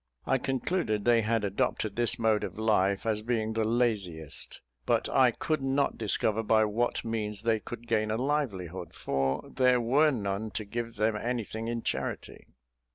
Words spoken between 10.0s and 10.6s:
none